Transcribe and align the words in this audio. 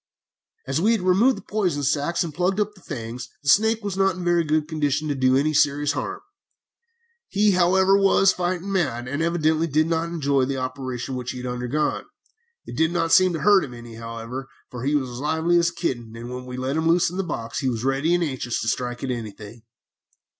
"As 0.65 0.81
we 0.81 0.93
had 0.93 1.01
removed 1.01 1.37
the 1.37 1.43
poison 1.43 1.83
sacs 1.83 2.23
and 2.23 2.33
plugged 2.33 2.59
up 2.59 2.73
the 2.73 2.81
fangs, 2.81 3.29
this 3.43 3.53
snake 3.53 3.83
was 3.83 3.95
not 3.95 4.15
in 4.15 4.21
a 4.23 4.25
very 4.25 4.43
good 4.43 4.67
condition 4.67 5.07
to 5.09 5.13
do 5.13 5.37
any 5.37 5.53
serious 5.53 5.91
harm. 5.91 6.21
He, 7.27 7.51
however, 7.51 7.95
was 7.95 8.33
fighting 8.33 8.71
mad, 8.71 9.07
and 9.07 9.21
evidently 9.21 9.67
did 9.67 9.85
not 9.85 10.09
enjoy 10.09 10.45
the 10.45 10.57
operation 10.57 11.13
which 11.13 11.29
he 11.33 11.37
had 11.37 11.45
undergone. 11.45 12.05
It 12.65 12.75
did 12.75 12.91
not 12.91 13.11
seem 13.11 13.31
to 13.33 13.41
hurt 13.41 13.63
him 13.63 13.75
any, 13.75 13.93
however, 13.93 14.49
for 14.71 14.85
he 14.85 14.95
was 14.95 15.07
as 15.07 15.19
lively 15.19 15.59
as 15.59 15.69
a 15.69 15.75
kitten 15.75 16.11
when 16.13 16.47
we 16.47 16.57
let 16.57 16.77
him 16.77 16.87
loose 16.87 17.11
in 17.11 17.17
the 17.17 17.23
box, 17.23 17.61
and 17.61 17.69
was 17.71 17.83
ready 17.83 18.15
and 18.15 18.23
anxious 18.23 18.59
to 18.61 18.67
strike 18.67 19.03
at 19.03 19.11
anything. 19.11 19.61